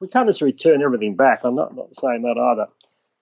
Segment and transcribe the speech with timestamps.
[0.00, 1.40] we can't just return everything back.
[1.44, 2.66] I'm not, not saying that either.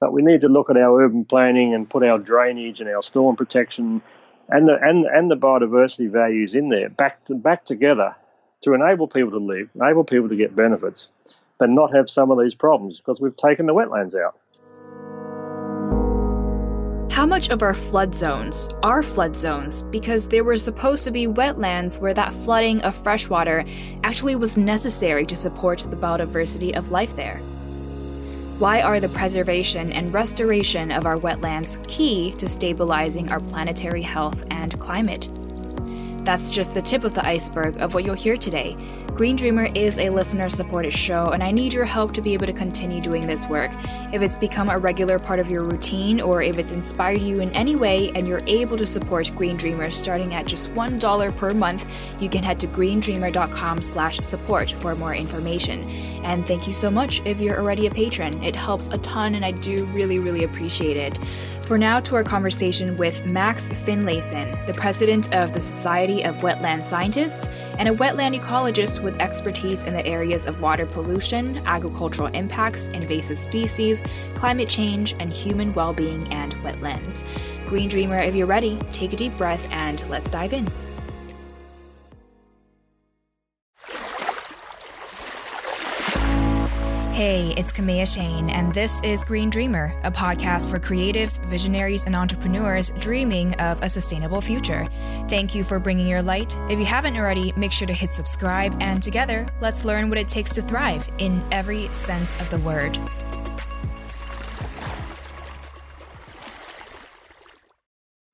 [0.00, 3.02] But we need to look at our urban planning and put our drainage and our
[3.02, 4.00] storm protection
[4.48, 8.14] and the, and, and the biodiversity values in there back, to, back together
[8.62, 11.08] to enable people to live, enable people to get benefits,
[11.58, 14.38] but not have some of these problems because we've taken the wetlands out.
[17.18, 21.26] How much of our flood zones are flood zones because there were supposed to be
[21.26, 23.64] wetlands where that flooding of freshwater
[24.04, 27.38] actually was necessary to support the biodiversity of life there?
[28.60, 34.46] Why are the preservation and restoration of our wetlands key to stabilizing our planetary health
[34.52, 35.28] and climate?
[36.28, 38.76] That's just the tip of the iceberg of what you'll hear today.
[39.14, 42.44] Green Dreamer is a listener supported show, and I need your help to be able
[42.44, 43.70] to continue doing this work.
[44.12, 47.50] If it's become a regular part of your routine, or if it's inspired you in
[47.52, 51.90] any way and you're able to support Green Dreamer starting at just $1 per month,
[52.20, 55.82] you can head to greendreamer.com slash support for more information.
[56.24, 58.44] And thank you so much if you're already a patron.
[58.44, 61.18] It helps a ton, and I do really, really appreciate it.
[61.68, 66.82] For now, to our conversation with Max Finlayson, the president of the Society of Wetland
[66.82, 67.46] Scientists
[67.78, 73.38] and a wetland ecologist with expertise in the areas of water pollution, agricultural impacts, invasive
[73.38, 74.02] species,
[74.34, 77.26] climate change, and human well being and wetlands.
[77.66, 80.66] Green Dreamer, if you're ready, take a deep breath and let's dive in.
[87.18, 92.14] Hey, it's Kamea Chayne, and this is Green Dreamer, a podcast for creatives, visionaries, and
[92.14, 94.86] entrepreneurs dreaming of a sustainable future.
[95.28, 96.56] Thank you for bringing your light.
[96.70, 100.28] If you haven't already, make sure to hit subscribe, and together, let's learn what it
[100.28, 102.96] takes to thrive in every sense of the word.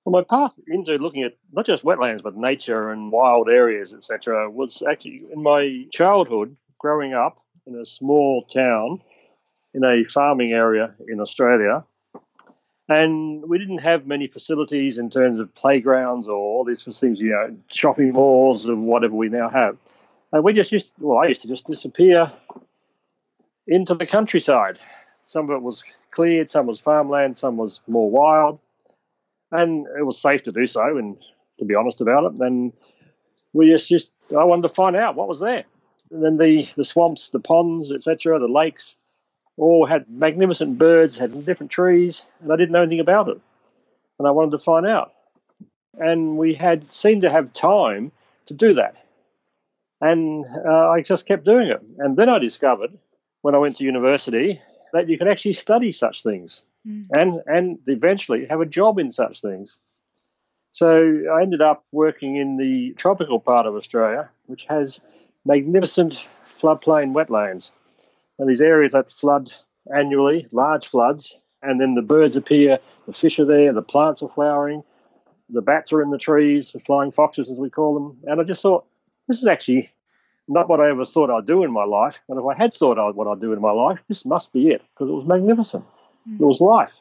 [0.04, 4.50] Well, my path into looking at not just wetlands but nature and wild areas, etc.,
[4.50, 9.00] was actually in my childhood growing up in a small town
[9.74, 11.84] in a farming area in Australia.
[12.88, 17.30] And we didn't have many facilities in terms of playgrounds or all these things, you
[17.30, 19.76] know, shopping malls or whatever we now have.
[20.32, 22.30] And we just used, well, I used to just disappear
[23.66, 24.78] into the countryside.
[25.26, 28.58] Some of it was cleared, some was farmland, some was more wild.
[29.50, 31.16] And it was safe to do so, and
[31.58, 32.40] to be honest about it.
[32.40, 32.72] And
[33.54, 35.64] we just, just I wanted to find out what was there.
[36.10, 38.96] And then the, the swamps, the ponds, etc., the lakes,
[39.56, 43.40] all had magnificent birds, had different trees, and I didn't know anything about it.
[44.18, 45.12] And I wanted to find out.
[45.94, 48.10] And we had seemed to have time
[48.46, 48.96] to do that.
[50.00, 51.80] And uh, I just kept doing it.
[51.98, 52.90] And then I discovered,
[53.42, 54.60] when I went to university,
[54.92, 57.06] that you can actually study such things mm.
[57.16, 59.76] and, and eventually have a job in such things.
[60.72, 65.00] So I ended up working in the tropical part of Australia, which has
[65.44, 66.18] magnificent
[66.48, 67.70] floodplain wetlands.
[68.38, 69.52] And these areas that flood
[69.94, 74.28] annually, large floods, and then the birds appear, the fish are there, the plants are
[74.28, 74.82] flowering,
[75.48, 78.18] the bats are in the trees, the flying foxes as we call them.
[78.24, 78.86] And I just thought,
[79.28, 79.90] this is actually
[80.48, 82.20] not what I ever thought I'd do in my life.
[82.28, 84.68] But if I had thought I'd, what I'd do in my life, this must be
[84.68, 85.84] it because it was magnificent.
[86.28, 86.40] Mm.
[86.40, 86.92] It was life.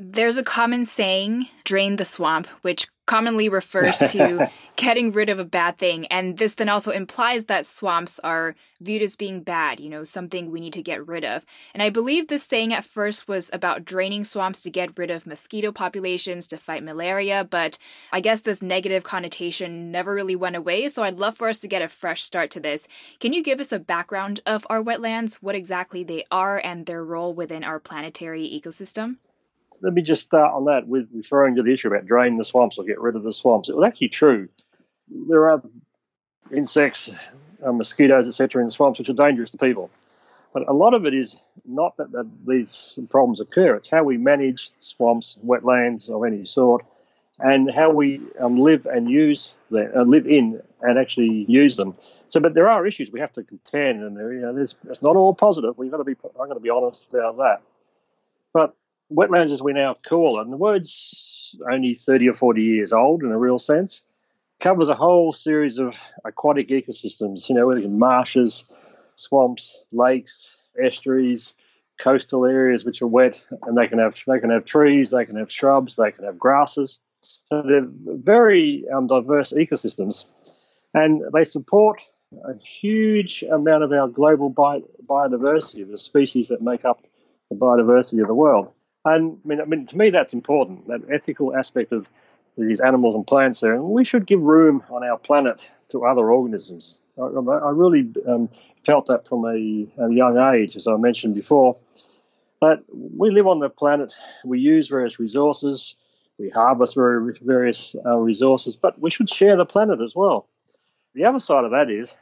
[0.00, 4.46] There's a common saying, drain the swamp, which commonly refers to
[4.76, 6.06] getting rid of a bad thing.
[6.06, 10.52] And this then also implies that swamps are viewed as being bad, you know, something
[10.52, 11.44] we need to get rid of.
[11.74, 15.26] And I believe this saying at first was about draining swamps to get rid of
[15.26, 17.76] mosquito populations to fight malaria, but
[18.12, 20.88] I guess this negative connotation never really went away.
[20.90, 22.86] So I'd love for us to get a fresh start to this.
[23.18, 27.02] Can you give us a background of our wetlands, what exactly they are, and their
[27.02, 29.16] role within our planetary ecosystem?
[29.80, 32.78] Let me just start on that with referring to the issue about drain the swamps
[32.78, 33.68] or get rid of the swamps.
[33.68, 34.46] It was actually true.
[35.28, 35.62] There are
[36.52, 37.10] insects,
[37.64, 39.90] uh, mosquitoes, etc., in the swamps which are dangerous to people.
[40.52, 41.36] But a lot of it is
[41.66, 46.84] not that, that these problems occur, it's how we manage swamps, wetlands of any sort,
[47.40, 51.94] and how we um, live and use them, uh, live in and actually use them.
[52.30, 55.02] So, but there are issues we have to contend, and there, you know, there's, it's
[55.02, 55.78] not all positive.
[55.78, 57.62] We've got to be, I'm going to be honest about that.
[59.12, 63.30] Wetlands, as we now call them, the word's only 30 or 40 years old in
[63.30, 64.02] a real sense,
[64.60, 68.70] covers a whole series of aquatic ecosystems, you know, whether marshes,
[69.16, 71.54] swamps, lakes, estuaries,
[71.98, 75.36] coastal areas which are wet, and they can have they can have trees, they can
[75.36, 77.00] have shrubs, they can have grasses.
[77.20, 80.24] So they're very um, diverse ecosystems,
[80.92, 82.02] and they support
[82.44, 87.00] a huge amount of our global bi- biodiversity, the species that make up
[87.50, 88.70] the biodiversity of the world.
[89.04, 90.86] And I mean, I mean, to me, that's important.
[90.88, 92.08] That ethical aspect of
[92.56, 96.30] these animals and plants there, and we should give room on our planet to other
[96.30, 96.96] organisms.
[97.18, 98.48] I, I really um,
[98.84, 101.72] felt that from a, a, young age, as I mentioned before.
[102.60, 104.12] But we live on the planet,
[104.44, 105.96] we use various resources,
[106.38, 110.48] we harvest various uh, resources, but we should share the planet as well.
[111.14, 112.14] The other side of that is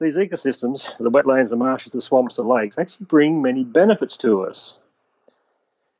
[0.00, 4.44] these ecosystems, the wetlands, the marshes, the swamps, the lakes, actually bring many benefits to
[4.44, 4.78] us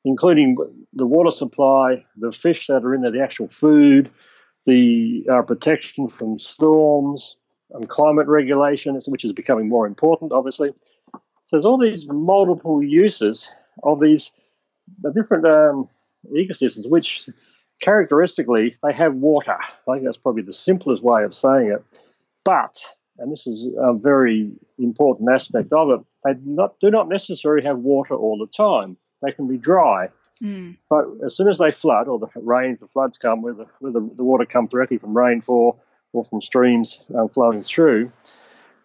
[0.05, 0.57] including
[0.93, 4.11] the water supply, the fish that are in there, the actual food,
[4.67, 7.37] the uh, protection from storms,
[7.75, 10.73] and climate regulation, which is becoming more important, obviously.
[11.15, 11.21] So
[11.51, 13.49] there's all these multiple uses
[13.83, 14.31] of these
[15.03, 15.89] the different um,
[16.35, 17.29] ecosystems, which
[17.81, 19.57] characteristically they have water.
[19.89, 21.85] I think that's probably the simplest way of saying it.
[22.45, 22.85] But,
[23.19, 27.79] and this is a very important aspect of it, they not, do not necessarily have
[27.79, 30.09] water all the time they can be dry.
[30.43, 30.77] Mm.
[30.91, 33.93] But as soon as they flood, or the rains, the floods come, where the, where
[33.93, 35.83] the, the water comes directly from rainfall
[36.13, 38.13] or from streams um, flowing through,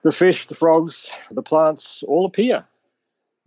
[0.04, 2.64] the fish, the frogs, the plants all appear.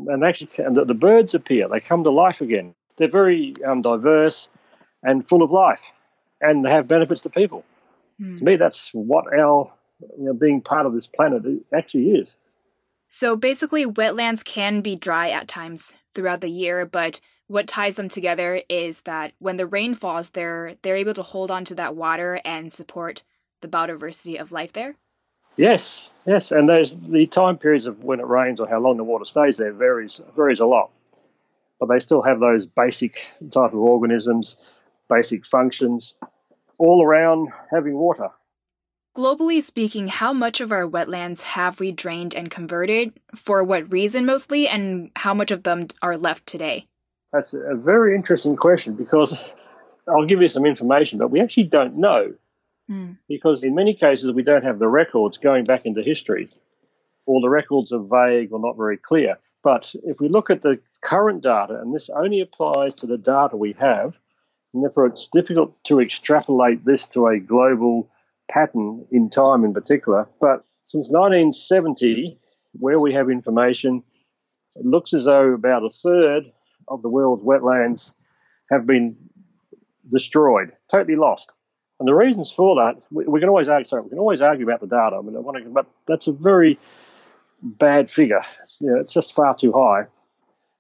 [0.07, 1.69] And actually, and the, the birds appear.
[1.69, 2.75] They come to life again.
[2.97, 4.49] They're very um, diverse
[5.03, 5.93] and full of life,
[6.41, 7.65] and they have benefits to people.
[8.21, 8.39] Mm.
[8.39, 9.73] To me, that's what our
[10.19, 11.43] you know, being part of this planet
[11.75, 12.37] actually is.
[13.13, 18.09] So basically, wetlands can be dry at times throughout the year, but what ties them
[18.09, 21.97] together is that when the rain falls, they're they're able to hold on to that
[21.97, 23.25] water and support
[23.63, 24.95] the biodiversity of life there.
[25.57, 29.03] Yes, yes, and those the time periods of when it rains or how long the
[29.03, 30.97] water stays there varies varies a lot,
[31.81, 33.19] but they still have those basic
[33.51, 34.57] type of organisms,
[35.09, 36.15] basic functions,
[36.79, 38.31] all around having water.
[39.17, 43.13] Globally speaking, how much of our wetlands have we drained and converted?
[43.35, 44.69] For what reason mostly?
[44.69, 46.87] And how much of them are left today?
[47.33, 49.37] That's a very interesting question because
[50.09, 52.35] I'll give you some information, but we actually don't know.
[52.89, 53.19] Mm.
[53.29, 56.47] Because in many cases, we don't have the records going back into history,
[57.27, 59.39] or the records are vague or not very clear.
[59.63, 63.57] But if we look at the current data, and this only applies to the data
[63.57, 64.17] we have,
[64.73, 68.09] and therefore it's difficult to extrapolate this to a global
[68.51, 70.29] pattern in time in particular.
[70.41, 72.39] But since 1970,
[72.73, 74.03] where we have information,
[74.77, 76.45] it looks as though about a third
[76.89, 78.13] of the world's wetlands
[78.71, 79.17] have been
[80.11, 81.53] destroyed, totally lost.
[81.99, 83.85] And the reasons for that, we, we can always argue.
[83.85, 85.17] Sorry, we can always argue about the data.
[85.17, 86.79] I mean, I want to, but that's a very
[87.63, 88.43] bad figure.
[88.63, 90.07] It's, you know, it's just far too high.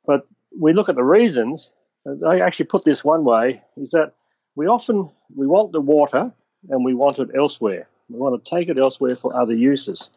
[0.06, 0.22] But
[0.58, 1.72] we look at the reasons.
[2.28, 4.14] I actually put this one way: is that
[4.56, 6.32] we often we want the water
[6.68, 7.86] and we want it elsewhere.
[8.08, 10.10] We want to take it elsewhere for other uses,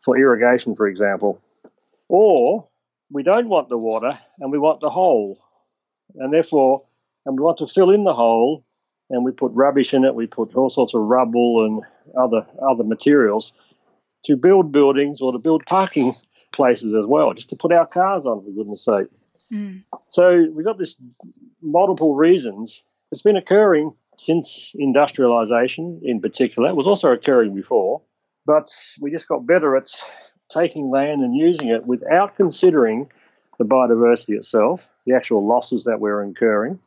[0.00, 1.40] for irrigation, for example.
[2.08, 2.68] Or
[3.12, 5.36] we don't want the water and we want the hole.
[6.16, 6.80] And therefore,
[7.26, 8.64] and we want to fill in the hole
[9.10, 11.82] and we put rubbish in it, we put all sorts of rubble and
[12.16, 13.52] other other materials
[14.24, 16.12] to build buildings or to build parking
[16.52, 19.06] places as well, just to put our cars on, for goodness sake.
[19.52, 19.82] Mm.
[20.08, 20.96] So we've got this
[21.62, 22.82] multiple reasons.
[23.12, 26.68] It's been occurring since industrialization in particular.
[26.68, 28.02] It was also occurring before,
[28.44, 29.90] but we just got better at
[30.52, 33.08] taking land and using it without considering
[33.58, 36.78] the biodiversity itself, the actual losses that we're incurring,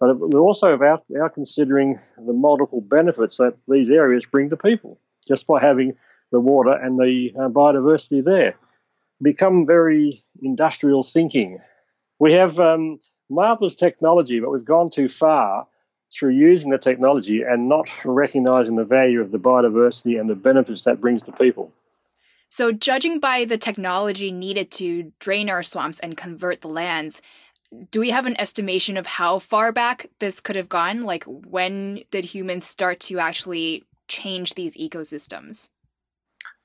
[0.00, 4.98] But we're also about now considering the multiple benefits that these areas bring to people
[5.26, 5.94] just by having
[6.30, 8.54] the water and the uh, biodiversity there.
[9.22, 11.58] Become very industrial thinking.
[12.18, 12.98] We have um,
[13.30, 15.66] marvelous technology, but we've gone too far
[16.14, 20.82] through using the technology and not recognizing the value of the biodiversity and the benefits
[20.82, 21.72] that brings to people.
[22.48, 27.22] So, judging by the technology needed to drain our swamps and convert the lands,
[27.90, 31.04] do we have an estimation of how far back this could have gone?
[31.04, 35.70] Like, when did humans start to actually change these ecosystems?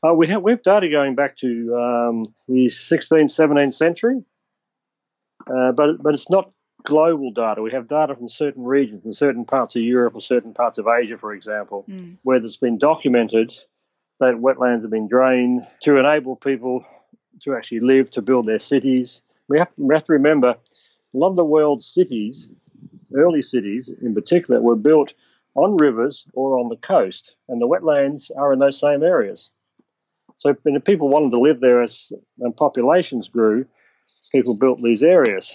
[0.06, 4.24] Uh, we have we have data going back to um, the 16th, 17th century,
[5.48, 6.52] uh, but but it's not
[6.88, 7.62] global data.
[7.62, 10.88] We have data from certain regions, in certain parts of Europe or certain parts of
[10.88, 12.16] Asia, for example, mm.
[12.24, 13.54] where there's been documented
[14.22, 16.86] that wetlands have been drained to enable people
[17.42, 19.22] to actually live, to build their cities.
[19.50, 22.50] We have, we have to remember a lot of the world's cities,
[23.16, 25.14] early cities in particular, were built
[25.56, 29.50] on rivers or on the coast, and the wetlands are in those same areas.
[30.38, 33.66] So when people wanted to live there as and populations grew,
[34.32, 35.52] people built these areas.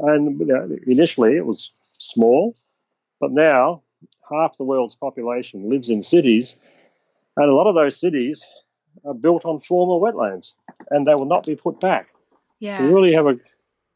[0.00, 2.54] And you know, initially it was small,
[3.20, 3.82] but now
[4.30, 6.56] half the world's population lives in cities
[7.36, 8.44] and a lot of those cities
[9.04, 10.52] are built on former wetlands
[10.90, 12.08] and they will not be put back.
[12.60, 12.78] Yeah.
[12.78, 13.36] So we really have a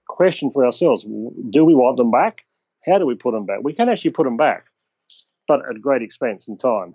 [0.07, 1.05] question for ourselves.
[1.05, 2.43] Do we want them back?
[2.87, 3.61] How do we put them back?
[3.63, 4.63] We can actually put them back,
[5.49, 6.95] but at great expense and time.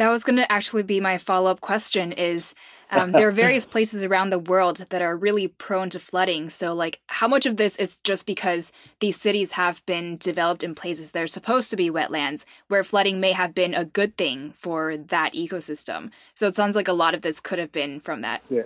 [0.00, 2.54] That was going to actually be my follow up question is
[2.90, 6.48] um, there are various places around the world that are really prone to flooding.
[6.48, 10.74] So, like, how much of this is just because these cities have been developed in
[10.74, 14.52] places that are supposed to be wetlands, where flooding may have been a good thing
[14.52, 16.10] for that ecosystem?
[16.34, 18.40] So, it sounds like a lot of this could have been from that.
[18.48, 18.62] Yeah.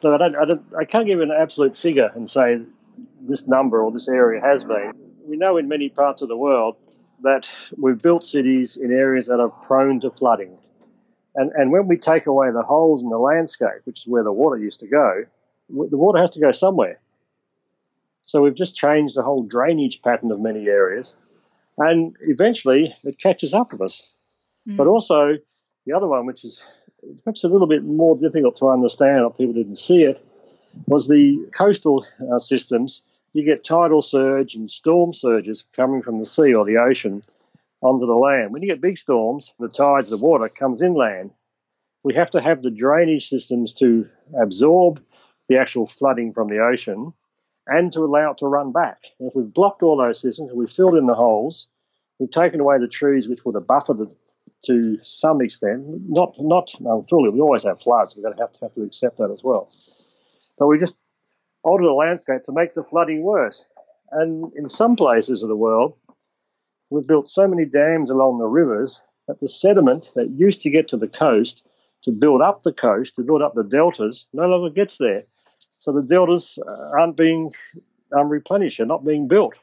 [0.00, 2.62] So, I, don't, I, don't, I can't give an absolute figure and say
[3.20, 4.94] this number or this area has been.
[5.22, 6.76] We know in many parts of the world
[7.22, 10.56] that we've built cities in areas that are prone to flooding.
[11.34, 14.32] And, and when we take away the holes in the landscape, which is where the
[14.32, 15.24] water used to go,
[15.68, 16.98] the water has to go somewhere.
[18.22, 21.16] So we've just changed the whole drainage pattern of many areas.
[21.78, 24.14] And eventually it catches up with us.
[24.68, 24.76] Mm.
[24.76, 25.30] But also,
[25.86, 26.62] the other one, which is
[27.24, 30.26] perhaps a little bit more difficult to understand, or people didn't see it,
[30.86, 36.26] was the coastal uh, systems you get tidal surge and storm surges coming from the
[36.26, 37.22] sea or the ocean
[37.82, 38.52] onto the land.
[38.52, 41.30] When you get big storms, the tides, the water comes inland.
[42.04, 44.08] We have to have the drainage systems to
[44.40, 45.02] absorb
[45.48, 47.12] the actual flooding from the ocean
[47.68, 48.98] and to allow it to run back.
[49.18, 51.68] And if we've blocked all those systems and we've filled in the holes,
[52.18, 54.08] we've taken away the trees which would have buffered
[54.64, 55.84] to some extent.
[56.08, 57.30] Not, not no, fully.
[57.32, 58.16] We always have floods.
[58.16, 59.68] We're going to have to have to accept that as well.
[60.58, 60.96] But we just
[61.62, 63.66] alter the landscape to make the flooding worse.
[64.12, 65.94] And in some places of the world,
[66.90, 70.88] we've built so many dams along the rivers that the sediment that used to get
[70.88, 71.62] to the coast
[72.04, 75.24] to build up the coast, to build up the deltas, no longer gets there.
[75.34, 76.58] So the deltas
[76.98, 77.52] aren't being
[78.16, 79.58] um, replenished, they're not being built.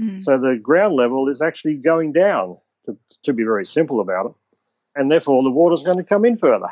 [0.00, 0.20] Mm.
[0.20, 4.32] So the ground level is actually going down, to, to be very simple about it.
[4.94, 6.68] And therefore, the water's going to come in further.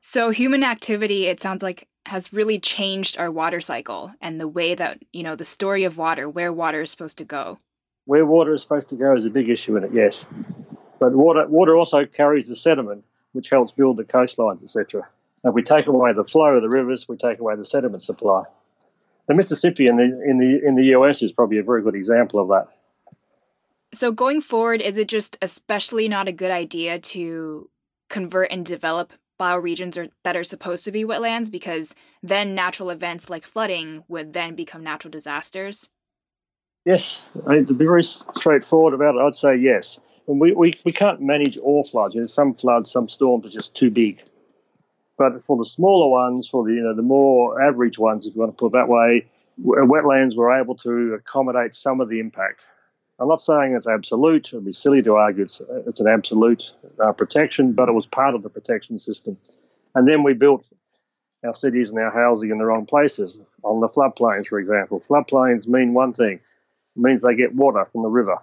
[0.00, 4.74] So, human activity, it sounds like, has really changed our water cycle and the way
[4.74, 7.58] that, you know, the story of water, where water is supposed to go.
[8.04, 10.26] Where water is supposed to go is a big issue in it, yes.
[11.00, 15.08] But water, water also carries the sediment, which helps build the coastlines, etc.
[15.44, 18.44] If we take away the flow of the rivers, we take away the sediment supply.
[19.26, 22.40] The Mississippi in the in the in the US is probably a very good example
[22.40, 22.74] of that.
[23.94, 27.70] So going forward, is it just especially not a good idea to
[28.08, 33.44] convert and develop bioregions are, are supposed to be wetlands because then natural events like
[33.46, 35.90] flooding would then become natural disasters?
[36.84, 39.98] Yes, I mean, to be very straightforward about it, I'd say yes.
[40.28, 42.14] And we, we, we can't manage all floods.
[42.14, 44.22] There's some floods, some storms are just too big.
[45.16, 48.40] But for the smaller ones, for the you know the more average ones, if you
[48.40, 49.26] want to put it that way,
[49.60, 52.64] wetlands were able to accommodate some of the impact.
[53.20, 54.48] I'm not saying it's absolute.
[54.48, 56.70] It'd be silly to argue it's, it's an absolute
[57.02, 59.36] uh, protection, but it was part of the protection system.
[59.94, 60.64] And then we built
[61.44, 63.40] our cities and our housing in the wrong places.
[63.62, 66.40] On the floodplains, for example, floodplains mean one thing:
[66.96, 68.36] it means they get water from the river,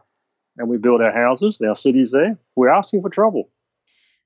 [0.58, 2.38] and we build our houses, our cities there.
[2.56, 3.50] We're asking for trouble.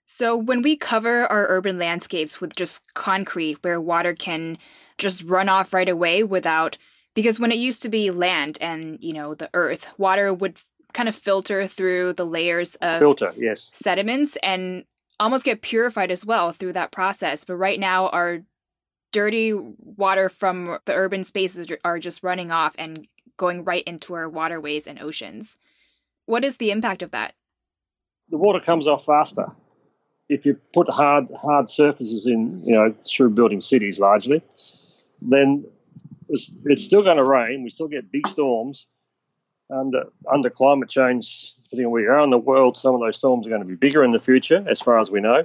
[0.06, 4.60] So when we cover our urban landscapes with just concrete, where water can
[5.00, 6.78] just run off right away without
[7.16, 10.62] because when it used to be land and you know the earth water would
[10.94, 14.86] kind of filter through the layers of filter yes sediments and
[15.20, 18.42] almost get purified as well through that process but right now our
[19.16, 23.08] dirty water from the urban spaces are just running off and
[23.38, 25.58] going right into our waterways and oceans.
[26.26, 27.34] What is the impact of that?
[28.30, 29.46] The water comes off faster.
[30.28, 34.42] If you put hard hard surfaces in, you know, through building cities largely,
[35.22, 35.66] then
[36.29, 37.63] it's, it's still going to rain.
[37.63, 38.88] We still get big storms.
[39.72, 43.17] Under under climate change, depending on where you are in the world, some of those
[43.17, 45.44] storms are going to be bigger in the future, as far as we know.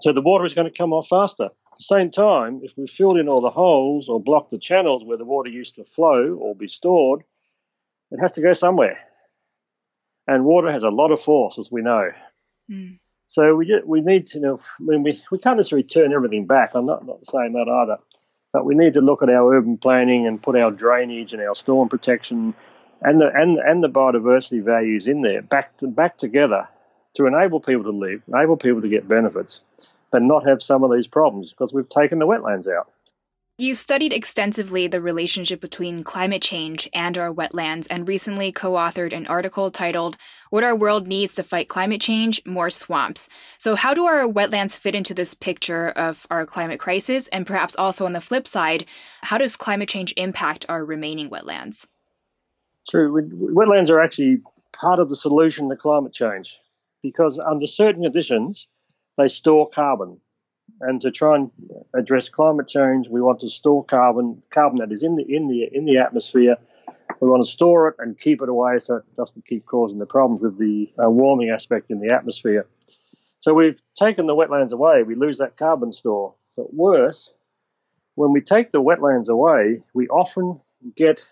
[0.00, 1.46] So the water is going to come off faster.
[1.46, 5.04] At the same time, if we filled in all the holes or blocked the channels
[5.04, 7.22] where the water used to flow or be stored,
[8.12, 8.98] it has to go somewhere.
[10.28, 12.10] And water has a lot of force, as we know.
[12.70, 12.98] Mm.
[13.26, 16.70] So we we need to know when we we can't necessarily turn everything back.
[16.74, 17.96] I'm not, not saying that either,
[18.52, 21.54] but we need to look at our urban planning and put our drainage and our
[21.54, 22.54] storm protection
[23.02, 26.68] and the and and the biodiversity values in there back to, back together
[27.14, 29.60] to enable people to live, enable people to get benefits,
[30.12, 32.90] and not have some of these problems because we've taken the wetlands out.
[33.58, 39.12] You studied extensively the relationship between climate change and our wetlands and recently co authored
[39.12, 40.16] an article titled,
[40.50, 43.28] What Our World Needs to Fight Climate Change More Swamps.
[43.58, 47.28] So, how do our wetlands fit into this picture of our climate crisis?
[47.28, 48.84] And perhaps also on the flip side,
[49.22, 51.86] how does climate change impact our remaining wetlands?
[52.88, 53.12] True.
[53.54, 54.42] Wetlands are actually
[54.72, 56.58] part of the solution to climate change
[57.02, 58.66] because under certain conditions,
[59.16, 60.18] they store carbon.
[60.80, 61.50] And to try and
[61.94, 65.68] address climate change, we want to store carbon, carbon that is in the in the
[65.72, 66.56] in the atmosphere.
[67.20, 70.06] We want to store it and keep it away so it doesn't keep causing the
[70.06, 72.66] problems with the uh, warming aspect in the atmosphere.
[73.22, 76.34] So we've taken the wetlands away, we lose that carbon store.
[76.56, 77.32] But worse,
[78.14, 80.60] when we take the wetlands away, we often
[80.96, 81.26] get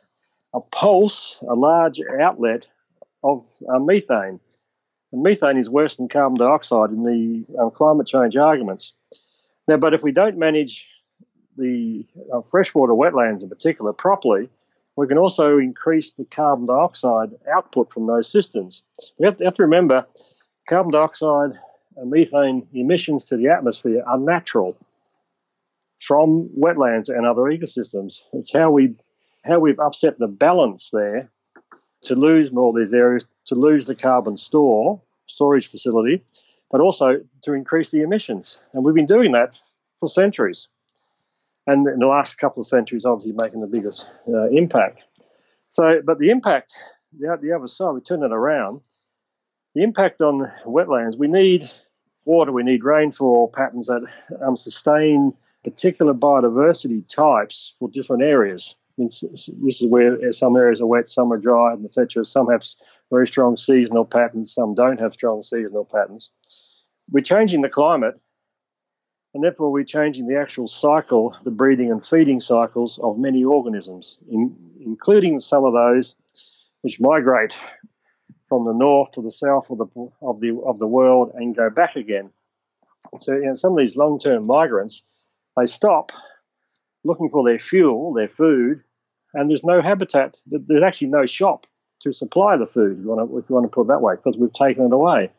[0.55, 2.67] a pulse, a large outlet
[3.25, 4.41] of uh, methane.
[5.13, 9.43] And methane is worse than carbon dioxide in the uh, climate change arguments.
[9.67, 10.87] Now, but if we don't manage
[11.57, 14.49] the uh, freshwater wetlands in particular properly,
[14.99, 18.83] we can also increase the carbon dioxide output from those systems.
[19.21, 20.05] We have to, have to remember
[20.69, 21.53] carbon dioxide
[21.97, 24.77] and methane emissions to the atmosphere are natural
[26.01, 28.23] from wetlands and other ecosystems.
[28.33, 28.97] It's how we
[29.45, 31.31] how we've upset the balance there
[32.03, 36.25] to lose more of these areas, to lose the carbon store, storage facility,
[36.73, 38.59] but also to increase the emissions.
[38.73, 39.61] And we've been doing that
[40.01, 40.67] for centuries.
[41.69, 45.03] And in the last couple of centuries, obviously making the biggest uh, impact.
[45.69, 46.75] So, but the impact,
[47.19, 48.81] the, the other side, we turn it around.
[49.75, 51.71] The impact on wetlands, we need
[52.25, 54.05] water, we need rainfall patterns that
[54.47, 59.23] um, sustain particular biodiversity types for different areas this
[59.81, 62.25] is where some areas are wet, some are dry, and etc.
[62.25, 62.65] Some have
[63.11, 66.31] very strong seasonal patterns, some don't have strong seasonal patterns.
[67.11, 68.21] We're changing the climate,
[69.35, 74.19] and therefore we're changing the actual cycle, the breeding and feeding cycles of many organisms,
[74.31, 76.17] in, including some of those
[76.83, 77.55] which migrate
[78.49, 79.87] from the north to the south of the
[80.23, 82.31] of the of the world and go back again.
[83.21, 85.03] So, you know, some of these long-term migrants,
[85.57, 86.13] they stop
[87.05, 88.83] looking for their fuel, their food,
[89.35, 90.35] and there's no habitat.
[90.47, 91.67] There's actually no shop
[92.03, 94.03] to supply the food, if you want to, if you want to put it that
[94.03, 95.31] way, because we've taken it away.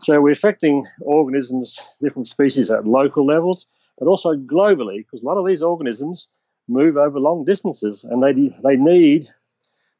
[0.00, 3.66] So we're affecting organisms, different species at local levels,
[3.98, 6.28] but also globally, because a lot of these organisms
[6.68, 9.28] move over long distances and they, they need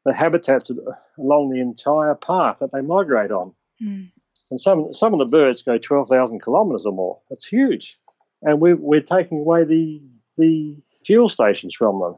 [0.05, 0.71] the habitats
[1.17, 3.53] along the entire path that they migrate on.
[3.81, 4.11] Mm.
[4.51, 7.19] And some, some of the birds go 12,000 kilometres or more.
[7.29, 7.97] That's huge.
[8.41, 10.01] And we're, we're taking away the,
[10.37, 10.75] the
[11.05, 12.15] fuel stations from them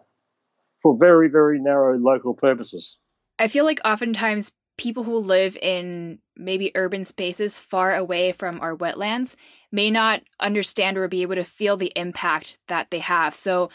[0.82, 2.96] for very, very narrow local purposes.
[3.38, 8.76] I feel like oftentimes people who live in maybe urban spaces far away from our
[8.76, 9.36] wetlands
[9.72, 13.34] may not understand or be able to feel the impact that they have.
[13.34, 13.70] So,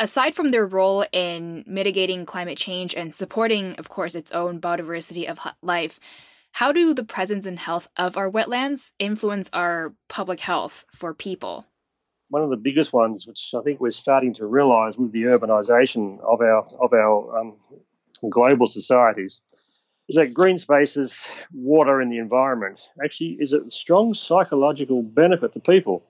[0.00, 5.28] aside from their role in mitigating climate change and supporting, of course, its own biodiversity
[5.28, 5.98] of life,
[6.52, 11.66] how do the presence and health of our wetlands influence our public health for people?
[12.34, 16.18] one of the biggest ones, which I think we're starting to realise with the urbanisation
[16.20, 17.56] of our of our um,
[18.28, 19.40] global societies,
[20.08, 25.60] is that green spaces, water, and the environment actually is a strong psychological benefit to
[25.60, 26.04] people,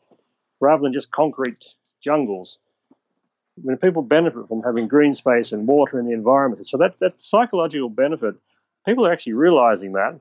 [0.61, 1.59] rather than just concrete
[2.05, 2.59] jungles.
[3.57, 7.21] When people benefit from having green space and water in the environment, so that that
[7.23, 8.35] psychological benefit,
[8.85, 10.21] people are actually realising that,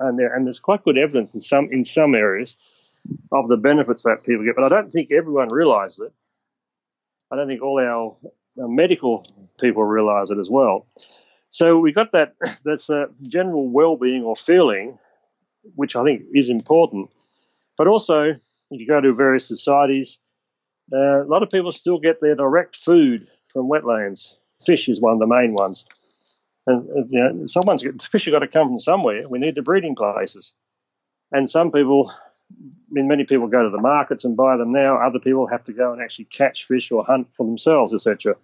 [0.00, 2.58] and there and there's quite good evidence in some in some areas
[3.32, 4.54] of the benefits that people get.
[4.54, 6.12] But I don't think everyone realises it.
[7.30, 8.16] I don't think all our,
[8.62, 9.24] our medical
[9.60, 10.86] people realise it as well.
[11.50, 12.34] So we got that
[12.64, 14.98] that's a general well-being or feeling,
[15.74, 17.10] which I think is important.
[17.76, 18.22] But also,
[18.70, 20.18] if you go to various societies,
[20.92, 24.32] uh, a lot of people still get their direct food from wetlands.
[24.64, 25.86] Fish is one of the main ones.
[26.66, 29.28] And you know, someone's got, fish have got to come from somewhere.
[29.28, 30.52] We need the breeding places.
[31.32, 32.54] And some people, I
[32.92, 34.96] mean, many people go to the markets and buy them now.
[34.96, 38.34] Other people have to go and actually catch fish or hunt for themselves, etc.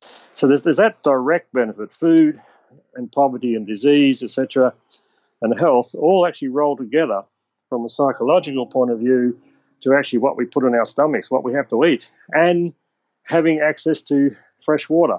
[0.00, 2.40] So there's, there's that direct benefit: food
[2.94, 4.72] and poverty and disease, etc.,
[5.42, 7.22] and health all actually roll together
[7.68, 9.38] from a psychological point of view
[9.82, 12.72] to actually what we put in our stomachs, what we have to eat, and
[13.24, 15.18] having access to fresh water.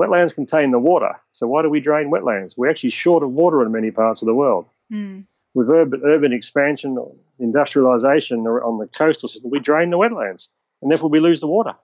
[0.00, 2.54] Wetlands contain the water, so why do we drain wetlands?
[2.56, 4.66] We're actually short of water in many parts of the world.
[4.92, 5.24] Mm.
[5.54, 6.96] With urban, urban expansion,
[7.40, 10.48] industrialization on the coastal system, we drain the wetlands,
[10.82, 11.74] and therefore we lose the water.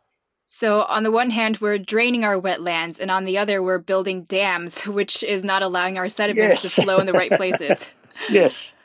[0.46, 4.24] So, on the one hand, we're draining our wetlands, and on the other, we're building
[4.24, 6.74] dams, which is not allowing our sediments yes.
[6.74, 7.90] to flow in the right places.
[8.30, 8.76] yes,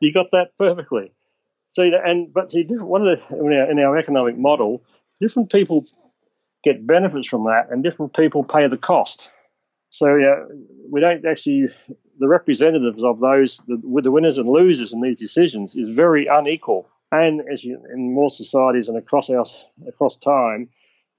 [0.00, 1.12] you got that perfectly.
[1.68, 4.82] See, and but see, one of the in our, in our economic model,
[5.20, 5.84] different people
[6.62, 9.32] get benefits from that, and different people pay the cost.
[9.88, 10.44] So yeah,
[10.88, 11.68] we don't actually
[12.18, 16.88] the representatives of those with the winners and losers in these decisions is very unequal.
[17.10, 19.44] And as you, in more societies and across our
[19.88, 20.68] across time,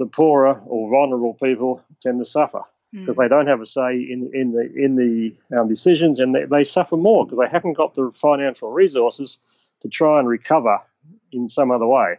[0.02, 2.62] the poorer or vulnerable people tend to suffer
[2.92, 3.24] because mm.
[3.24, 6.64] they don't have a say in in the in the um, decisions, and they, they
[6.64, 9.38] suffer more because they haven't got the financial resources
[9.82, 10.80] to try and recover
[11.32, 12.16] in some other way.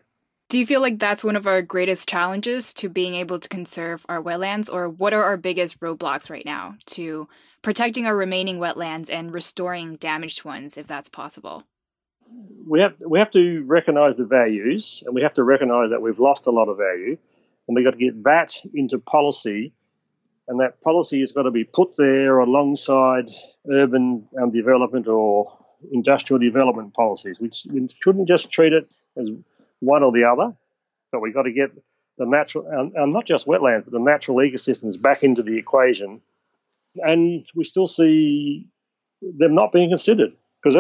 [0.49, 4.07] Do you feel like that's one of our greatest challenges to being able to conserve
[4.09, 7.29] our wetlands, or what are our biggest roadblocks right now to
[7.63, 11.65] protecting our remaining wetlands and restoring damaged ones, if that's possible?
[12.67, 16.21] We have we have to recognise the values, and we have to recognise that we've
[16.21, 17.19] lost a lot of value,
[17.67, 19.73] and we've got to get that into policy
[20.49, 23.31] and that policy has got to be put there alongside
[23.71, 25.59] urban um, development or
[25.93, 27.41] industrial development policies.
[27.41, 29.29] We, we shouldn't just treat it as
[29.81, 30.55] one or the other,
[31.11, 31.71] but we've got to get
[32.19, 36.21] the natural, and, and not just wetlands, but the natural ecosystems back into the equation.
[36.97, 38.67] And we still see
[39.23, 40.77] them not being considered because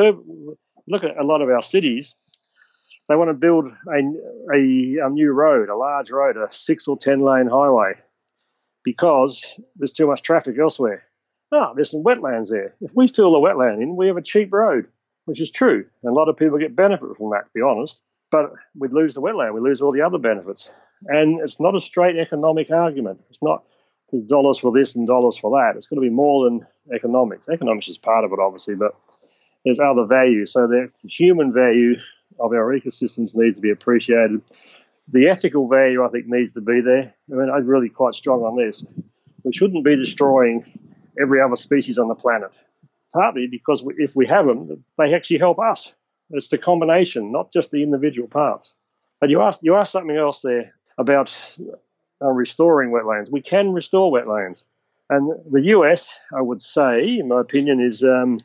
[0.86, 2.14] look at a lot of our cities.
[3.08, 6.98] They want to build a, a, a new road, a large road, a six or
[6.98, 7.94] ten lane highway
[8.84, 9.44] because
[9.76, 11.04] there's too much traffic elsewhere.
[11.52, 12.74] Ah, there's some wetlands there.
[12.80, 14.86] If we fill the wetland in, we have a cheap road,
[15.26, 15.84] which is true.
[16.02, 18.00] And a lot of people get benefit from that, to be honest.
[18.30, 20.70] But we'd lose the wetland, we lose all the other benefits.
[21.06, 23.20] And it's not a straight economic argument.
[23.28, 23.64] It's not
[24.12, 25.76] there's dollars for this and dollars for that.
[25.76, 27.48] It's going to be more than economics.
[27.48, 28.94] Economics is part of it, obviously, but
[29.64, 30.52] there's other values.
[30.52, 31.94] So the human value
[32.38, 34.40] of our ecosystems needs to be appreciated
[35.08, 37.14] the ethical value, I think, needs to be there.
[37.30, 38.84] I mean, I'm really quite strong on this.
[39.44, 40.64] We shouldn't be destroying
[41.20, 42.50] every other species on the planet,
[43.12, 45.92] partly because if we have them, they actually help us.
[46.30, 48.72] It's the combination, not just the individual parts.
[49.20, 51.38] And you asked, you asked something else there about
[52.22, 53.30] uh, restoring wetlands.
[53.30, 54.64] We can restore wetlands.
[55.10, 58.38] And the US, I would say, in my opinion, is um,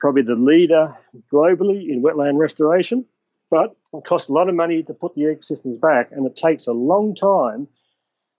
[0.00, 0.96] probably the leader
[1.32, 3.04] globally in wetland restoration.
[3.50, 6.66] But it costs a lot of money to put the ecosystems back, and it takes
[6.66, 7.66] a long time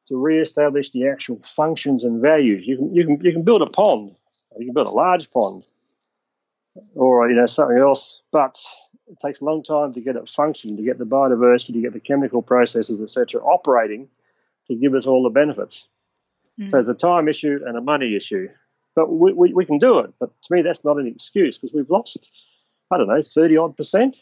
[0.07, 2.67] to re-establish the actual functions and values.
[2.67, 4.07] You can you can you can build a pond,
[4.57, 5.65] you can build a large pond,
[6.95, 8.59] or you know something else, but
[9.07, 11.93] it takes a long time to get it functioning, to get the biodiversity, to get
[11.93, 14.07] the chemical processes, etc., operating
[14.67, 15.87] to give us all the benefits.
[16.59, 16.69] Mm.
[16.69, 18.47] So it's a time issue and a money issue.
[18.95, 20.13] But we, we, we can do it.
[20.19, 22.49] But to me, that's not an excuse because we've lost,
[22.91, 24.15] I don't know, 30 odd percent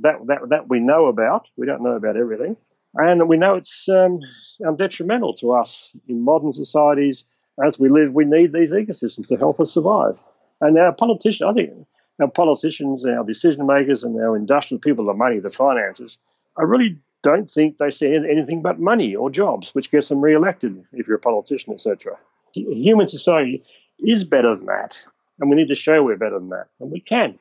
[0.00, 1.48] that, that, that we know about.
[1.56, 2.56] We don't know about everything.
[2.94, 4.20] And we know it's um,
[4.66, 7.24] um, detrimental to us in modern societies.
[7.64, 10.18] As we live, we need these ecosystems to help us survive.
[10.60, 11.86] And our politicians, I think
[12.20, 16.18] our politicians, our decision makers, and our industrial people, the money, the finances,
[16.58, 20.82] I really don't think they see anything but money or jobs, which gets them re-elected
[20.92, 22.16] if you're a politician, etc.
[22.54, 23.64] Human society
[24.00, 24.98] is better than that,
[25.38, 27.38] and we need to show we're better than that, and we can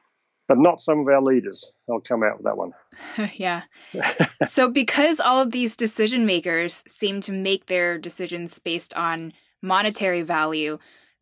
[0.48, 1.72] but not some of our leaders.
[1.90, 2.74] I'll come out with that one.
[3.36, 3.64] yeah.
[4.48, 10.22] so, because all of these decision makers seem to make their decisions based on monetary
[10.22, 10.78] value,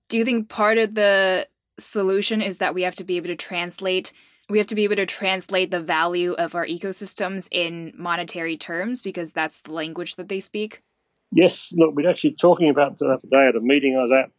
[0.09, 1.47] do you think part of the
[1.79, 4.11] solution is that we have to be able to translate?
[4.49, 9.01] We have to be able to translate the value of our ecosystems in monetary terms
[9.01, 10.83] because that's the language that they speak.
[11.31, 14.31] Yes, look, we're actually talking about that today at a meeting I was at.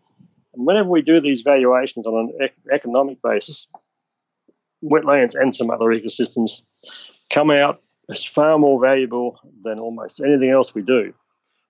[0.54, 3.66] And whenever we do these valuations on an economic basis,
[4.84, 6.62] wetlands and some other ecosystems
[7.30, 11.12] come out as far more valuable than almost anything else we do.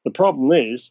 [0.04, 0.90] The problem is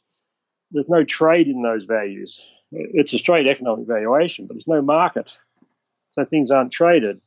[0.71, 2.41] there's no trade in those values.
[2.71, 5.31] It's a straight economic valuation, but there's no market.
[6.11, 7.21] So things aren't traded.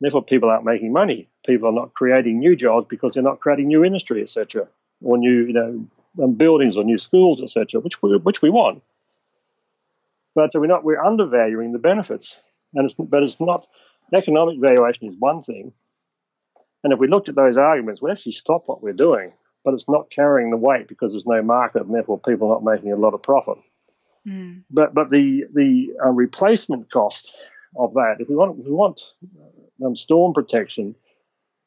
[0.00, 1.28] Therefore, people aren't making money.
[1.44, 4.68] People are not creating new jobs because they're not creating new industry, etc.,
[5.02, 5.86] or new, you know,
[6.22, 8.82] um, buildings or new schools, etc., which we, which we want.
[10.34, 12.36] But we're not we're undervaluing the benefits,
[12.74, 13.66] and it's, but it's not
[14.14, 15.72] economic valuation is one thing,
[16.84, 19.32] and if we looked at those arguments, we'd actually stop what we're doing,
[19.64, 22.64] but it's not carrying the weight because there's no market, and therefore people are not
[22.64, 23.58] making a lot of profit.
[24.26, 24.62] Mm.
[24.70, 27.30] But but the the uh, replacement cost
[27.76, 29.02] of that, if we want if we want
[29.84, 30.94] um, storm protection,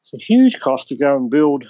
[0.02, 1.64] it's a huge cost to go and build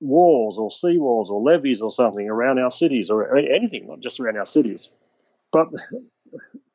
[0.00, 4.36] walls or seawalls or levees or something around our cities or anything, not just around
[4.36, 4.88] our cities.
[5.52, 5.68] But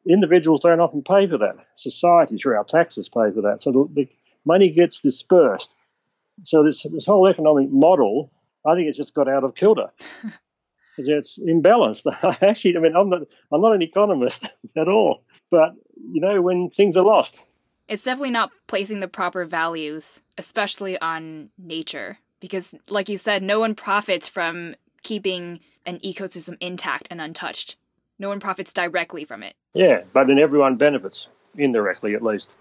[0.08, 1.56] individuals don't often pay for that.
[1.78, 3.62] Society, through our taxes, pay for that.
[3.62, 4.10] So the, the
[4.46, 5.72] money gets dispersed.
[6.44, 8.32] So this this whole economic model,
[8.66, 9.88] I think, it's just got out of kilter.
[10.98, 12.06] it's imbalanced.
[12.24, 15.74] I Actually, I mean, I'm not I'm not an economist at all, but
[16.12, 17.38] you know, when things are lost,
[17.88, 23.60] it's definitely not placing the proper values, especially on nature, because, like you said, no
[23.60, 27.76] one profits from keeping an ecosystem intact and untouched.
[28.24, 29.54] No one profits directly from it.
[29.74, 32.52] Yeah, but then everyone benefits, indirectly at least.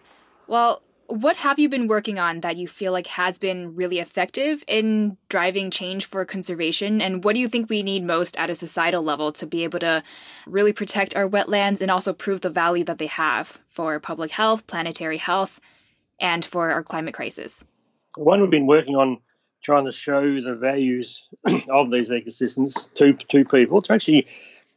[0.48, 4.64] Well, what have you been working on that you feel like has been really effective
[4.66, 7.00] in driving change for conservation?
[7.00, 9.78] And what do you think we need most at a societal level to be able
[9.78, 10.02] to
[10.48, 14.66] really protect our wetlands and also prove the value that they have for public health,
[14.66, 15.60] planetary health,
[16.18, 17.64] and for our climate crisis?
[18.16, 19.18] One we've been working on
[19.62, 21.28] trying to show the values
[21.70, 24.26] of these ecosystems to, to people to actually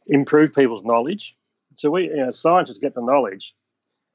[0.08, 1.36] improve people's knowledge.
[1.74, 3.54] So we, you know, scientists get the knowledge.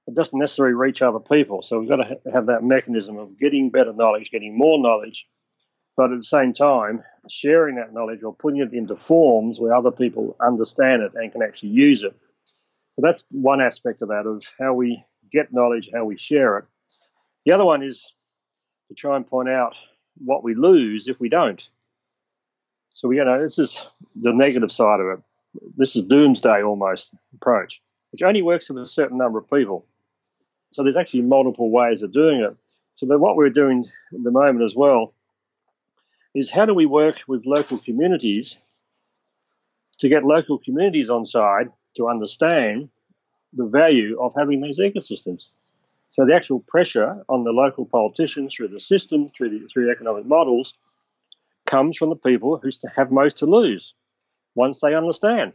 [0.08, 1.62] It doesn't necessarily reach other people.
[1.62, 5.28] So we've got to ha- have that mechanism of getting better knowledge, getting more knowledge,
[5.96, 9.92] but at the same time, sharing that knowledge or putting it into forms where other
[9.92, 12.16] people understand it and can actually use it.
[12.96, 16.66] So that's one aspect of that, of how we get knowledge, how we share it.
[17.46, 18.12] The other one is
[18.90, 19.76] to try and point out
[20.18, 21.62] what we lose if we don't.
[22.94, 23.82] So we, you know, this is
[24.16, 25.24] the negative side of it
[25.78, 29.86] this is doomsday almost approach, which only works with a certain number of people.
[30.72, 32.56] So there's actually multiple ways of doing it.
[32.96, 35.14] So then what we're doing at the moment as well
[36.34, 38.58] is how do we work with local communities
[40.00, 42.90] to get local communities on side to understand
[43.54, 45.48] the value of having these ecosystems.
[46.12, 50.26] So the actual pressure on the local politicians through the system, through the through economic
[50.26, 50.74] models,
[51.66, 53.94] comes from the people who have most to lose
[54.56, 55.54] once they understand.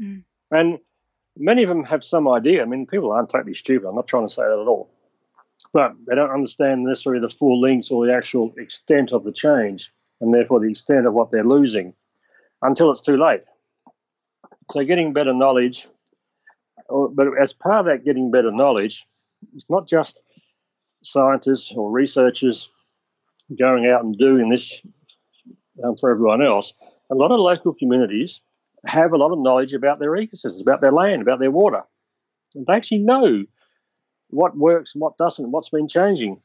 [0.00, 0.22] Mm.
[0.52, 0.78] And
[1.36, 2.62] many of them have some idea.
[2.62, 3.88] I mean, people aren't totally stupid.
[3.88, 4.88] I'm not trying to say that at all.
[5.72, 9.90] But they don't understand necessarily the full links or the actual extent of the change,
[10.20, 11.92] and therefore the extent of what they're losing
[12.62, 13.42] until it's too late.
[14.70, 15.86] So, getting better knowledge,
[16.88, 19.04] but as part of that getting better knowledge,
[19.54, 20.20] it's not just
[20.84, 22.68] scientists or researchers
[23.58, 24.80] going out and doing this
[25.84, 26.72] um, for everyone else
[27.10, 28.40] a lot of local communities
[28.86, 31.82] have a lot of knowledge about their ecosystems, about their land, about their water.
[32.54, 33.44] And they actually know
[34.30, 36.40] what works and what doesn't, and what's been changing.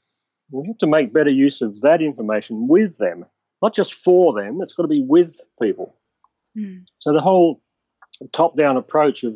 [0.52, 3.26] We have to make better use of that information with them,
[3.62, 5.96] not just for them, it's got to be with people.
[6.58, 6.86] Mm.
[7.00, 7.62] So the whole
[8.34, 9.34] top down approach of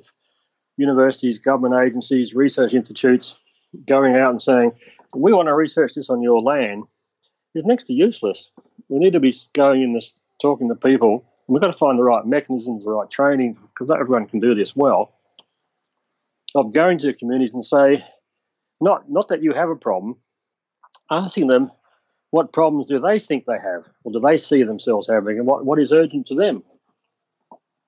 [0.77, 3.37] universities, government agencies, research institutes
[3.85, 4.71] going out and saying,
[5.15, 6.83] we want to research this on your land
[7.53, 8.49] is next to useless.
[8.89, 11.25] We need to be going in this talking to people.
[11.47, 14.39] And we've got to find the right mechanisms, the right training, because not everyone can
[14.39, 15.13] do this well.
[16.53, 18.03] Of going to the communities and say,
[18.81, 20.15] not not that you have a problem,
[21.11, 21.71] asking them
[22.31, 25.65] what problems do they think they have, or do they see themselves having, and what,
[25.65, 26.63] what is urgent to them,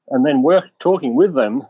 [0.10, 1.66] and then work talking with them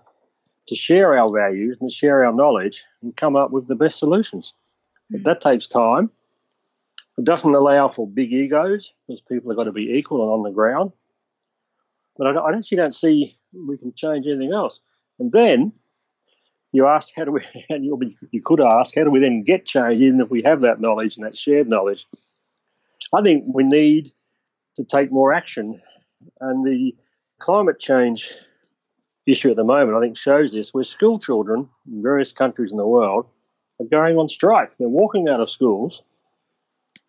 [0.67, 4.53] to share our values and share our knowledge and come up with the best solutions.
[5.10, 6.10] But that takes time.
[7.17, 10.43] It doesn't allow for big egos because people have got to be equal and on
[10.43, 10.91] the ground.
[12.17, 14.82] But I, I actually don't see we can change anything else.
[15.19, 15.71] And then
[16.73, 19.65] you ask, how do we, and be, you could ask, how do we then get
[19.65, 22.06] change even if we have that knowledge and that shared knowledge?
[23.13, 24.12] I think we need
[24.75, 25.82] to take more action.
[26.41, 26.95] And the
[27.39, 28.32] climate change
[29.28, 32.78] issue at the moment, I think, shows this, where school children in various countries in
[32.78, 33.28] the world
[33.80, 34.72] are going on strike.
[34.78, 36.02] They're walking out of schools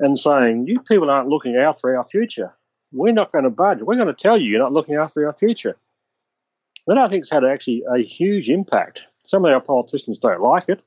[0.00, 2.52] and saying, You people aren't looking out for our future.
[2.92, 3.80] We're not going to budge.
[3.80, 5.76] We're going to tell you you're not looking after our future.
[6.86, 9.00] That I think has had actually a huge impact.
[9.24, 10.80] Some of our politicians don't like it.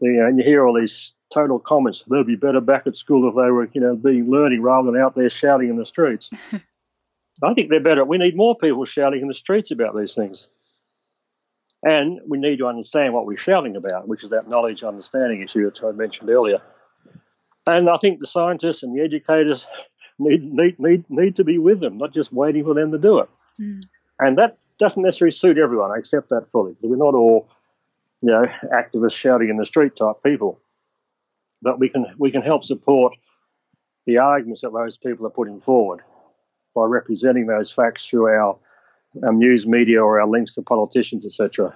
[0.00, 2.04] You know, and you hear all these total comments.
[2.08, 5.00] They'll be better back at school if they were, you know, being learning rather than
[5.00, 6.30] out there shouting in the streets.
[7.42, 8.04] I think they're better.
[8.04, 10.46] We need more people shouting in the streets about these things.
[11.82, 15.70] And we need to understand what we're shouting about, which is that knowledge understanding issue
[15.70, 16.60] that I mentioned earlier.
[17.66, 19.66] And I think the scientists and the educators
[20.18, 23.20] need, need, need, need to be with them, not just waiting for them to do
[23.20, 23.28] it.
[23.58, 23.80] Mm.
[24.18, 25.90] And that doesn't necessarily suit everyone.
[25.90, 26.76] I accept that fully.
[26.82, 27.48] We're not all,
[28.20, 30.58] you know, activists shouting in the street type people.
[31.62, 33.14] But we can we can help support
[34.06, 36.00] the arguments that those people are putting forward
[36.74, 38.58] by representing those facts through our,
[39.22, 41.74] our news media or our links to politicians, etc.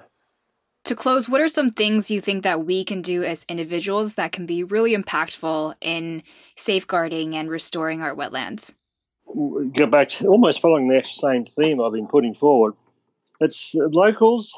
[0.85, 4.31] To close, what are some things you think that we can do as individuals that
[4.31, 6.21] can be really impactful in
[6.55, 8.75] safeguarding and restoring our wetlands?
[9.75, 12.75] Go back to almost following the same theme I've been putting forward.
[13.41, 14.53] It's locals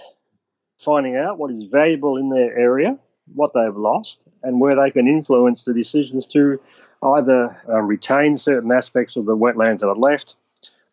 [0.80, 3.00] finding out what is valuable in their area,
[3.34, 6.60] what they've lost, and where they can influence the decisions to
[7.04, 10.36] either uh, retain certain aspects of the wetlands that are left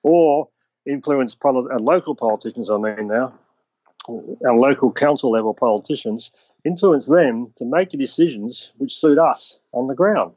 [0.03, 0.49] or
[0.87, 3.33] influence poli- uh, local politicians, I mean now,
[4.09, 6.31] our local council level politicians,
[6.64, 10.33] influence them to make the decisions which suit us on the ground.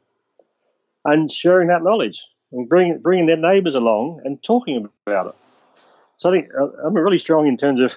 [1.04, 5.34] And sharing that knowledge and bringing, bringing their neighbours along and talking about it.
[6.16, 7.94] So I think uh, I'm really strong in terms of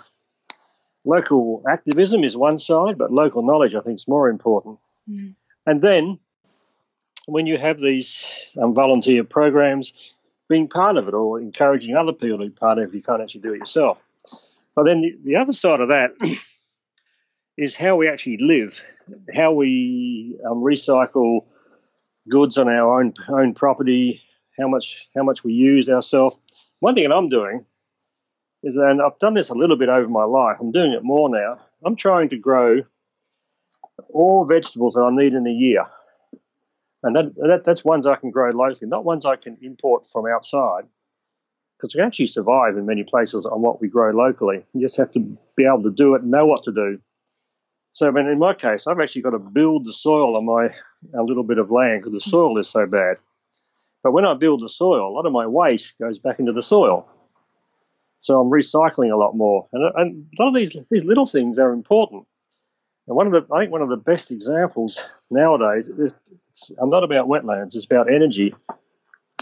[1.03, 4.77] local activism is one side, but local knowledge I think is more important.
[5.09, 5.35] Mm.
[5.65, 6.19] And then
[7.31, 8.25] when you have these
[8.61, 9.93] um, volunteer programs,
[10.49, 13.01] being part of it or encouraging other people to be part of it if you
[13.01, 14.01] can't actually do it yourself.
[14.75, 16.11] But then the, the other side of that
[17.57, 18.83] is how we actually live,
[19.33, 21.45] how we um, recycle
[22.29, 24.21] goods on our own own property,
[24.59, 26.35] how much how much we use ourselves.
[26.81, 27.65] One thing that I'm doing
[28.63, 30.57] is, and I've done this a little bit over my life.
[30.59, 31.59] I'm doing it more now.
[31.85, 32.81] I'm trying to grow
[34.09, 35.85] all vegetables that I need in a year,
[37.03, 40.25] and that, that that's ones I can grow locally, not ones I can import from
[40.27, 40.85] outside
[41.77, 44.63] because we can actually survive in many places on what we grow locally.
[44.73, 45.19] You just have to
[45.55, 46.99] be able to do it and know what to do.
[47.93, 50.73] So, I mean, in my case, I've actually got to build the soil on my
[51.19, 53.17] a little bit of land because the soil is so bad.
[54.03, 56.63] But when I build the soil, a lot of my waste goes back into the
[56.63, 57.07] soil.
[58.19, 61.57] So I'm recycling a lot more, and, and a lot of these these little things
[61.57, 62.25] are important.
[63.11, 64.97] And one of the I think one of the best examples
[65.31, 68.55] nowadays, it's, not about wetlands, it's about energy,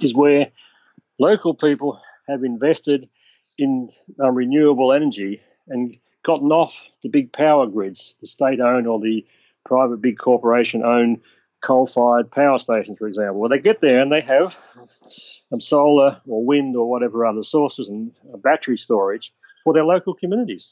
[0.01, 0.47] is where
[1.19, 3.05] local people have invested
[3.59, 8.99] in um, renewable energy and gotten off the big power grids, the state owned or
[8.99, 9.23] the
[9.67, 11.21] private big corporation owned
[11.61, 13.39] coal fired power stations, for example.
[13.39, 14.57] Well, they get there and they have
[15.53, 19.31] um, solar or wind or whatever other sources and uh, battery storage
[19.63, 20.71] for their local communities.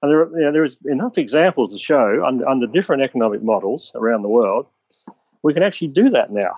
[0.00, 3.90] And there, you know, there is enough examples to show under, under different economic models
[3.94, 4.66] around the world,
[5.42, 6.54] we can actually do that now.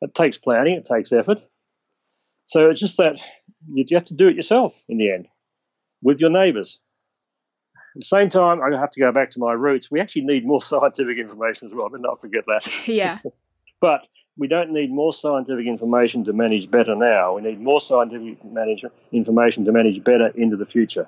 [0.00, 1.42] It takes planning, it takes effort,
[2.48, 3.16] so it's just that
[3.70, 5.28] you have to do it yourself in the end
[6.02, 6.78] with your neighbours.
[7.94, 9.90] At the same time, I have to go back to my roots.
[9.90, 12.66] We actually need more scientific information as well, but not forget that.
[12.86, 13.18] Yeah.
[13.80, 14.06] but
[14.38, 17.34] we don't need more scientific information to manage better now.
[17.34, 21.06] We need more scientific manage, information to manage better into the future.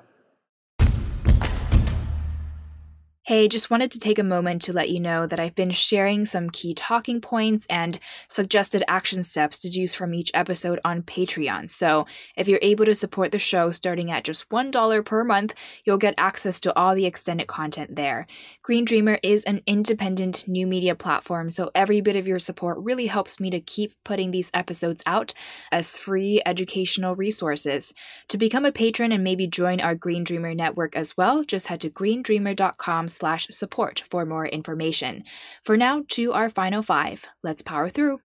[3.31, 6.25] Hey, just wanted to take a moment to let you know that I've been sharing
[6.25, 11.69] some key talking points and suggested action steps to use from each episode on Patreon.
[11.69, 15.53] So, if you're able to support the show starting at just $1 per month,
[15.85, 18.27] you'll get access to all the extended content there.
[18.63, 23.07] Green Dreamer is an independent new media platform, so every bit of your support really
[23.07, 25.33] helps me to keep putting these episodes out
[25.71, 27.93] as free educational resources.
[28.27, 31.79] To become a patron and maybe join our Green Dreamer network as well, just head
[31.79, 35.23] to greendreamer.com slash support for more information.
[35.63, 37.25] For now, to our final five.
[37.43, 38.19] Let's power through.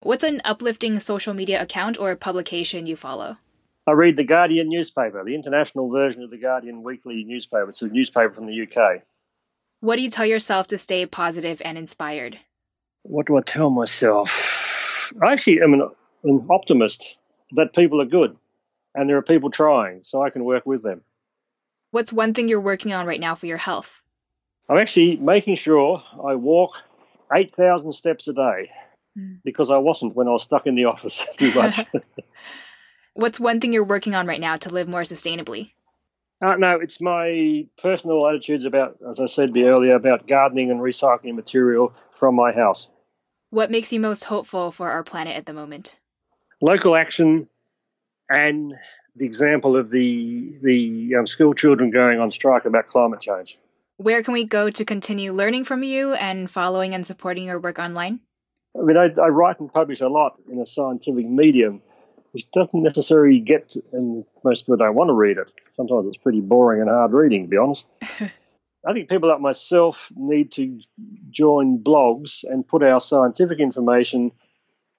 [0.00, 3.38] What's an uplifting social media account or publication you follow?
[3.86, 7.70] I read the Guardian newspaper, the international version of the Guardian weekly newspaper.
[7.70, 9.02] It's a newspaper from the UK.
[9.80, 12.38] What do you tell yourself to stay positive and inspired?
[13.02, 14.28] What do I tell myself?
[15.22, 15.88] I actually am an,
[16.24, 17.16] an optimist
[17.52, 18.36] that people are good
[18.94, 21.02] and there are people trying, so I can work with them.
[21.90, 24.02] What's one thing you're working on right now for your health?
[24.68, 26.72] I'm actually making sure I walk
[27.32, 28.70] 8,000 steps a day
[29.16, 29.40] Mm.
[29.42, 31.80] because I wasn't when I was stuck in the office too much.
[33.14, 35.72] What's one thing you're working on right now to live more sustainably?
[36.40, 41.34] uh, no, it's my personal attitudes about, as I said earlier, about gardening and recycling
[41.34, 42.88] material from my house.
[43.50, 45.98] What makes you most hopeful for our planet at the moment?
[46.60, 47.48] Local action
[48.28, 48.74] and
[49.18, 53.58] the example of the the um, school children going on strike about climate change.
[53.96, 57.78] Where can we go to continue learning from you and following and supporting your work
[57.78, 58.20] online?
[58.78, 61.82] I mean, I, I write and publish a lot in a scientific medium,
[62.30, 65.50] which doesn't necessarily get, to, and most people don't want to read it.
[65.74, 67.86] Sometimes it's pretty boring and hard reading, to be honest.
[68.86, 70.80] I think people like myself need to
[71.30, 74.30] join blogs and put our scientific information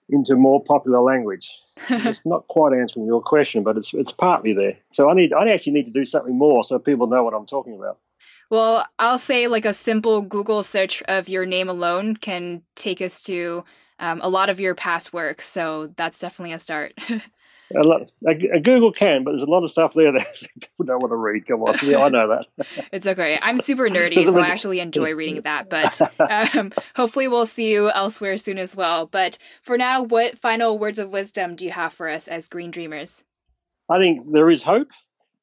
[0.09, 1.49] into more popular language.
[1.89, 4.77] it's not quite answering your question, but it's it's partly there.
[4.91, 7.45] So I need I actually need to do something more so people know what I'm
[7.45, 7.99] talking about.
[8.49, 13.21] Well, I'll say like a simple Google search of your name alone can take us
[13.23, 13.63] to
[13.99, 15.41] um, a lot of your past work.
[15.41, 16.93] So that's definitely a start.
[17.75, 20.85] A, lot, a, a, Google can, but there's a lot of stuff there that people
[20.85, 21.45] don't want to read.
[21.45, 22.67] Come on, yeah, I know that.
[22.91, 23.37] it's okay.
[23.41, 25.69] I'm super nerdy, so I actually enjoy reading that.
[25.69, 26.01] But
[26.57, 29.05] um, hopefully, we'll see you elsewhere soon as well.
[29.05, 32.71] But for now, what final words of wisdom do you have for us as Green
[32.71, 33.23] Dreamers?
[33.87, 34.89] I think there is hope,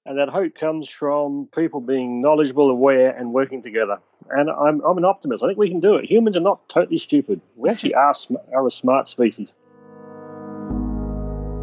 [0.05, 3.99] and that hope comes from people being knowledgeable, aware, and working together.
[4.31, 5.45] And I'm, I'm an optimist.
[5.45, 6.11] I think we can do it.
[6.11, 7.41] Humans are not totally stupid.
[7.55, 8.15] We actually are,
[8.53, 9.55] are a smart species.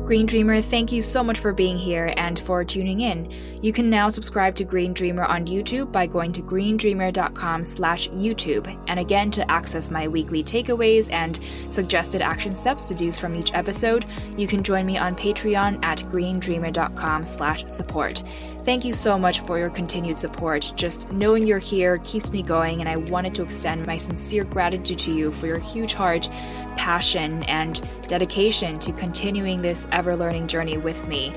[0.06, 3.32] Green Dreamer, thank you so much for being here and for tuning in.
[3.62, 8.78] You can now subscribe to Green Dreamer on YouTube by going to greendreamer.com slash YouTube.
[8.90, 11.40] And again, to access my weekly takeaways and
[11.70, 14.06] suggested action steps to do from each episode,
[14.38, 18.24] you can join me on Patreon at greendreamer.com slash support.
[18.66, 20.72] Thank you so much for your continued support.
[20.78, 25.00] Just knowing you're here keeps me going, and I wanted to extend my sincere gratitude
[25.00, 26.30] to you for your huge heart,
[26.78, 31.34] passion, and dedication to continuing this ever learning journey with me.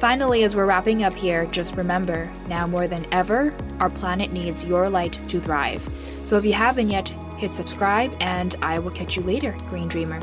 [0.00, 4.64] Finally, as we're wrapping up here, just remember now more than ever, our planet needs
[4.64, 5.88] your light to thrive.
[6.24, 7.08] So if you haven't yet,
[7.38, 10.20] hit subscribe, and I will catch you later, Green Dreamer.